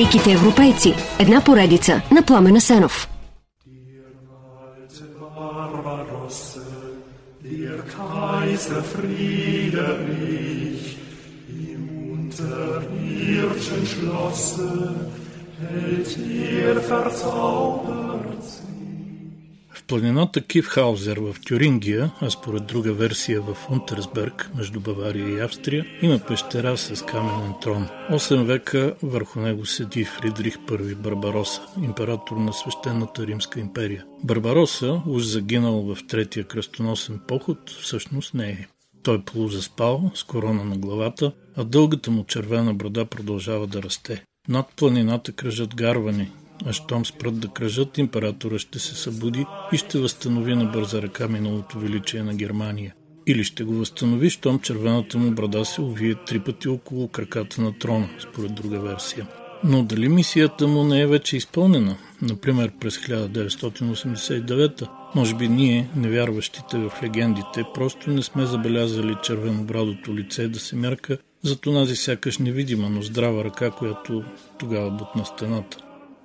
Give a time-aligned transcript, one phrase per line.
[0.00, 0.94] Великите европейци.
[1.18, 3.08] Една поредица на Пламена Сенов.
[15.60, 16.12] Hält
[16.64, 18.59] er verzaubert
[19.90, 26.18] планината Кивхаузер в Тюрингия, а според друга версия в Унтерсберг, между Бавария и Австрия, има
[26.18, 27.88] пещера с каменен трон.
[28.10, 34.04] 8 века върху него седи Фридрих I Барбароса, император на свещената Римска империя.
[34.24, 38.66] Барбароса, уж загинал в третия кръстоносен поход, всъщност не е.
[39.02, 44.24] Той полузаспал с корона на главата, а дългата му червена брада продължава да расте.
[44.48, 46.30] Над планината кръжат гарвани,
[46.66, 51.28] а щом спрат да кръжат, императора ще се събуди и ще възстанови на бърза ръка
[51.28, 52.94] миналото величие на Германия.
[53.26, 57.78] Или ще го възстанови, щом червената му брада се увие три пъти около краката на
[57.78, 59.26] трона, според друга версия.
[59.64, 61.96] Но дали мисията му не е вече изпълнена?
[62.22, 70.48] Например, през 1989 може би ние, невярващите в легендите, просто не сме забелязали червенобрадото лице
[70.48, 74.24] да се мярка за тонази сякаш невидима, но здрава ръка, която
[74.58, 75.78] тогава бутна стената.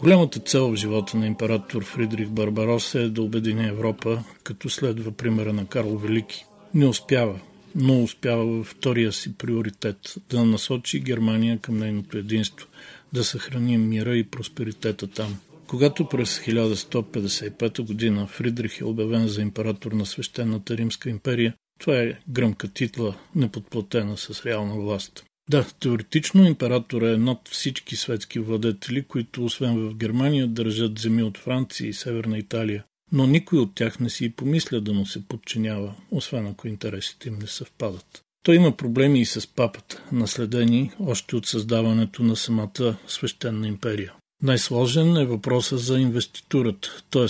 [0.00, 5.52] Голямата цел в живота на император Фридрих Барбарос е да обедини Европа, като следва примера
[5.52, 6.44] на Карл Велики.
[6.74, 7.40] Не успява,
[7.74, 12.66] но успява във втория си приоритет да насочи Германия към нейното единство,
[13.12, 15.36] да съхрани мира и просперитета там.
[15.66, 22.18] Когато през 1155 година Фридрих е обявен за император на свещената Римска империя, това е
[22.28, 25.24] гръмка титла, неподплатена с реална власт.
[25.50, 31.38] Да, теоретично императора е над всички светски владетели, които освен в Германия държат земи от
[31.38, 32.84] Франция и Северна Италия.
[33.12, 37.28] Но никой от тях не си и помисля да му се подчинява, освен ако интересите
[37.28, 38.22] им не съвпадат.
[38.42, 44.12] Той има проблеми и с папата, наследени още от създаването на самата свещена империя.
[44.42, 47.26] Най-сложен е въпроса за инвеститурата, т.е.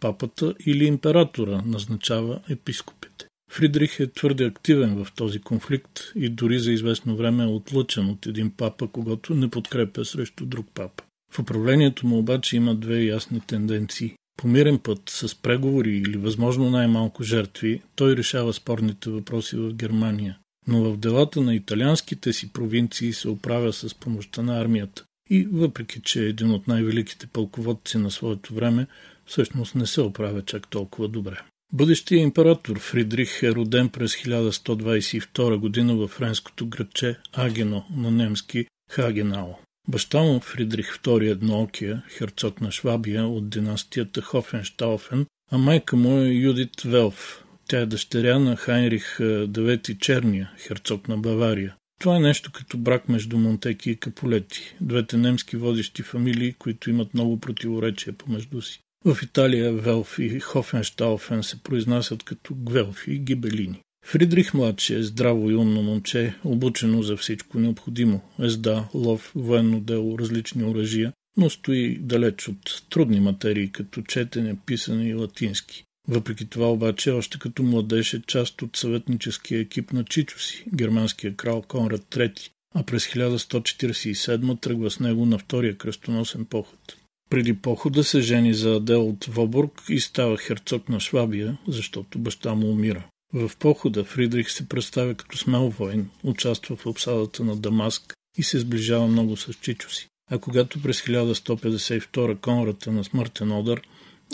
[0.00, 3.26] папата или императора назначава епископите.
[3.54, 8.26] Фридрих е твърде активен в този конфликт и дори за известно време е отлъчен от
[8.26, 11.04] един папа, когато не подкрепя срещу друг папа.
[11.32, 14.12] В управлението му обаче има две ясни тенденции.
[14.36, 20.38] По мирен път, с преговори или възможно най-малко жертви, той решава спорните въпроси в Германия.
[20.68, 25.04] Но в делата на италианските си провинции се оправя с помощта на армията.
[25.30, 28.86] И въпреки, че е един от най-великите пълководци на своето време,
[29.26, 31.40] всъщност не се оправя чак толкова добре.
[31.74, 39.54] Бъдещия император Фридрих е роден през 1122 година във френското градче Агено на немски Хагенау.
[39.88, 46.28] Баща му Фридрих II Едноокия, херцог на Швабия от династията Хофенштауфен, а майка му е
[46.28, 47.44] Юдит Велф.
[47.68, 51.76] Тя е дъщеря на Хайнрих IX Черния, херцог на Бавария.
[52.00, 57.14] Това е нещо като брак между Монтеки и Каполети, двете немски водещи фамилии, които имат
[57.14, 58.80] много противоречия помежду си.
[59.04, 63.80] В Италия Велф и Хофенштауфен се произнасят като Гвелфи и Гибелини.
[64.06, 68.20] Фридрих младши е здраво и умно момче, обучено за всичко необходимо.
[68.42, 75.08] Езда, лов, военно дело, различни оръжия, но стои далеч от трудни материи, като четене, писане
[75.08, 75.84] и латински.
[76.08, 81.36] Въпреки това обаче, още като младеж е част от съветническия екип на Чичо си, германския
[81.36, 86.96] крал Конрад III, а през 1147 тръгва с него на втория кръстоносен поход.
[87.30, 92.54] Преди похода се жени за Адел от Вобург и става херцог на Швабия, защото баща
[92.54, 93.04] му умира.
[93.32, 98.58] В похода Фридрих се представя като смел воин, участва в обсадата на Дамаск и се
[98.58, 100.08] сближава много с Чичо си.
[100.30, 103.80] А когато през 1152 Конрата на смъртен удар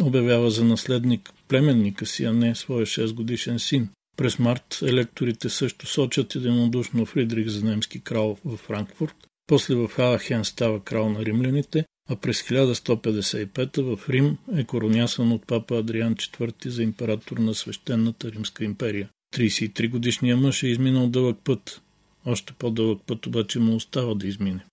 [0.03, 3.89] обявява за наследник племенника си, а не своя 6 годишен син.
[4.17, 9.15] През март електорите също сочат единодушно Фридрих за немски крал в Франкфурт,
[9.47, 15.47] после в Аахен става крал на римляните, а през 1155 в Рим е коронясан от
[15.47, 19.09] папа Адриан IV за император на свещената Римска империя.
[19.35, 21.83] 33 годишният мъж е изминал дълъг път.
[22.27, 24.65] Още по-дълъг път обаче му остава да измине.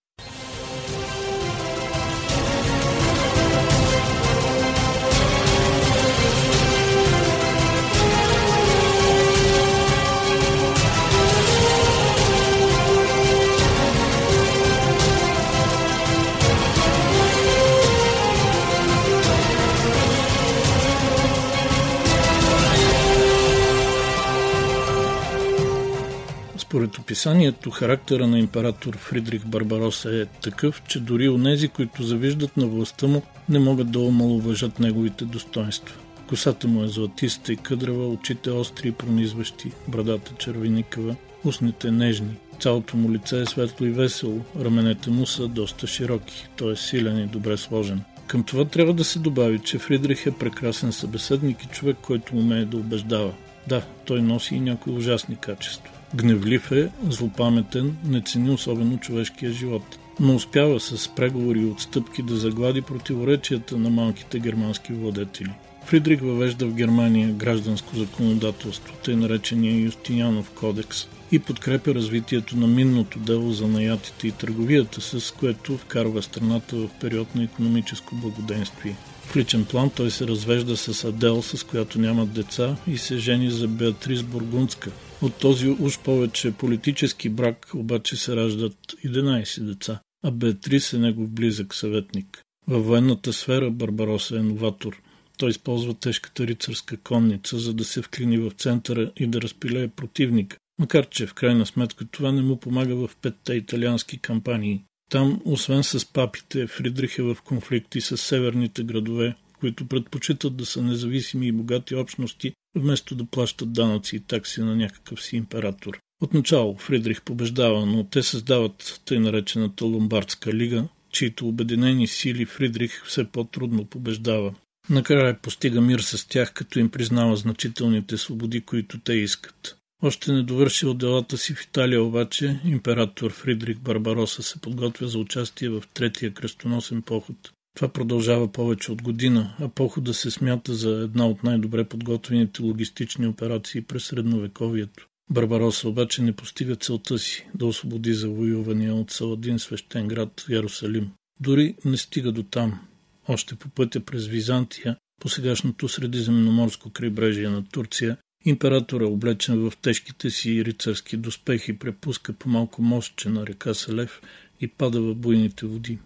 [26.67, 32.67] Според описанието, характера на император Фридрих Барбароса е такъв, че дори онези, които завиждат на
[32.67, 35.95] властта му, не могат да омалуважат неговите достоинства.
[36.29, 42.37] Косата му е златиста и къдрава, очите остри и пронизващи, брадата червеникава, устните нежни.
[42.59, 47.23] Цялото му лице е светло и весело, раменете му са доста широки, той е силен
[47.23, 48.01] и добре сложен.
[48.27, 52.65] Към това трябва да се добави, че Фридрих е прекрасен събеседник и човек, който умее
[52.65, 53.33] да убеждава.
[53.67, 55.96] Да, той носи и някои ужасни качества.
[56.15, 59.99] Гневлив е, злопаметен, не цени особено човешкия живот.
[60.19, 65.51] Но успява с преговори и отстъпки да заглади противоречията на малките германски владетели.
[65.85, 73.19] Фридрих въвежда в Германия гражданско законодателство, тъй наречения Юстинянов кодекс, и подкрепя развитието на минното
[73.19, 78.95] дело за наятите и търговията, с което вкарва страната в период на економическо благоденствие.
[79.23, 83.51] В личен план той се развежда с Адел, с която нямат деца, и се жени
[83.51, 84.91] за Беатрис Бургундска.
[85.21, 91.29] От този уж повече политически брак обаче се раждат 11 деца, а Беатрис е негов
[91.29, 92.41] близък съветник.
[92.67, 95.01] Във военната сфера Барбароса е новатор.
[95.37, 100.57] Той използва тежката рицарска конница, за да се вклини в центъра и да разпилее противника,
[100.79, 104.83] макар че в крайна сметка това не му помага в петте италиански кампании.
[105.09, 110.81] Там, освен с папите, Фридрих е в конфликти с северните градове, които предпочитат да са
[110.81, 115.99] независими и богати общности, вместо да плащат данъци и такси на някакъв си император.
[116.21, 123.23] Отначало Фридрих побеждава, но те създават тъй наречената Ломбардска лига, чието обединени сили Фридрих все
[123.23, 124.53] по-трудно побеждава.
[124.89, 129.77] Накрая постига мир с тях, като им признава значителните свободи, които те искат.
[130.03, 135.69] Още не довършил делата си в Италия обаче, император Фридрих Барбароса се подготвя за участие
[135.69, 137.51] в третия кръстоносен поход.
[137.77, 143.27] Това продължава повече от година, а похода се смята за една от най-добре подготвените логистични
[143.27, 145.07] операции през средновековието.
[145.31, 151.09] Барбароса обаче не постига целта си да освободи завоювания от Саладин свещен град Ярусалим.
[151.39, 152.79] Дори не стига до там.
[153.27, 159.77] Още по пътя през Византия, по сегашното средиземноморско крайбрежие на Турция, Император е облечен в
[159.81, 164.21] тежките си рицарски доспехи, препуска по малко мостче на река Селев
[164.61, 165.99] и пада в буйните води.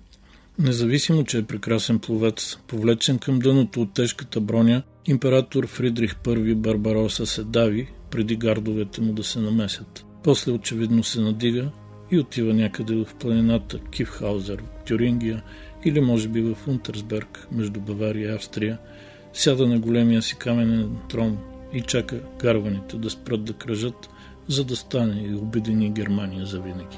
[0.62, 7.26] Независимо, че е прекрасен пловец, повлечен към дъното от тежката броня, император Фридрих I Барбароса
[7.26, 10.06] се дави, преди гардовете му да се намесят.
[10.24, 11.72] После очевидно се надига
[12.12, 15.44] и отива някъде в планината Кифхаузер Тюрингия
[15.86, 18.78] или може би в Унтерсберг между Бавария и Австрия,
[19.34, 21.38] сяда на големия си каменен трон
[21.74, 24.10] и чака карваните да спрат да кръжат,
[24.48, 26.98] за да стане и обедини Германия завинаги.